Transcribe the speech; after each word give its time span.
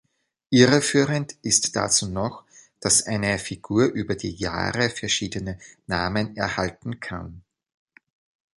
Irreführend 0.49 1.35
ist 1.43 1.75
dazu 1.75 2.07
noch, 2.07 2.43
dass 2.79 3.03
eine 3.05 3.37
Figur 3.37 3.83
über 3.85 4.15
die 4.15 4.31
Jahre 4.31 4.89
verschiedene 4.89 5.59
Namen 5.85 6.35
erhalten 6.35 6.99
kann. 6.99 7.43